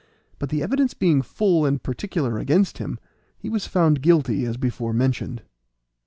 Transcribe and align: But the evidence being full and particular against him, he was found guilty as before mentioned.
But 0.39 0.49
the 0.49 0.63
evidence 0.63 0.95
being 0.95 1.21
full 1.21 1.63
and 1.63 1.83
particular 1.83 2.39
against 2.39 2.79
him, 2.79 2.97
he 3.37 3.51
was 3.51 3.67
found 3.67 4.01
guilty 4.01 4.47
as 4.47 4.57
before 4.57 4.93
mentioned. 4.93 5.43